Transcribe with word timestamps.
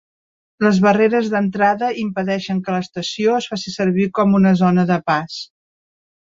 Les 0.67 0.77
barreres 0.85 1.29
d'entrada 1.33 1.89
impedeixen 2.05 2.63
que 2.65 2.75
l'estació 2.77 3.37
es 3.43 3.51
faci 3.53 3.77
servir 3.77 4.11
com 4.19 4.37
una 4.43 4.57
zona 4.65 4.89
de 4.95 5.01
pas. 5.13 5.41